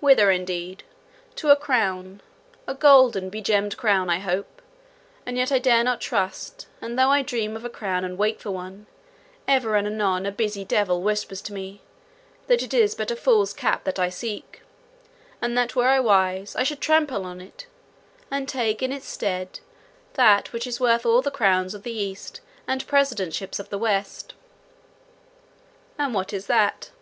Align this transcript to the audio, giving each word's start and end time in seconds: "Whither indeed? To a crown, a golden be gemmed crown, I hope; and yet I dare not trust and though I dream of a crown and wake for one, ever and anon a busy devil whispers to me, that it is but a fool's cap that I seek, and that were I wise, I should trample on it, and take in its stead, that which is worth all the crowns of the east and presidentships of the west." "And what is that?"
"Whither 0.00 0.30
indeed? 0.30 0.84
To 1.34 1.50
a 1.50 1.54
crown, 1.54 2.22
a 2.66 2.72
golden 2.74 3.28
be 3.28 3.42
gemmed 3.42 3.76
crown, 3.76 4.08
I 4.08 4.18
hope; 4.20 4.62
and 5.26 5.36
yet 5.36 5.52
I 5.52 5.58
dare 5.58 5.84
not 5.84 6.00
trust 6.00 6.66
and 6.80 6.98
though 6.98 7.10
I 7.10 7.20
dream 7.20 7.56
of 7.56 7.62
a 7.66 7.68
crown 7.68 8.02
and 8.02 8.16
wake 8.16 8.40
for 8.40 8.50
one, 8.50 8.86
ever 9.46 9.76
and 9.76 9.86
anon 9.86 10.24
a 10.24 10.32
busy 10.32 10.64
devil 10.64 11.02
whispers 11.02 11.42
to 11.42 11.52
me, 11.52 11.82
that 12.46 12.62
it 12.62 12.72
is 12.72 12.94
but 12.94 13.10
a 13.10 13.16
fool's 13.16 13.52
cap 13.52 13.84
that 13.84 13.98
I 13.98 14.08
seek, 14.08 14.62
and 15.42 15.58
that 15.58 15.76
were 15.76 15.88
I 15.88 16.00
wise, 16.00 16.56
I 16.56 16.62
should 16.62 16.80
trample 16.80 17.26
on 17.26 17.42
it, 17.42 17.66
and 18.30 18.48
take 18.48 18.82
in 18.82 18.92
its 18.92 19.06
stead, 19.06 19.60
that 20.14 20.54
which 20.54 20.66
is 20.66 20.80
worth 20.80 21.04
all 21.04 21.20
the 21.20 21.30
crowns 21.30 21.74
of 21.74 21.82
the 21.82 21.92
east 21.92 22.40
and 22.66 22.86
presidentships 22.86 23.60
of 23.60 23.68
the 23.68 23.76
west." 23.76 24.32
"And 25.98 26.14
what 26.14 26.32
is 26.32 26.46
that?" 26.46 26.92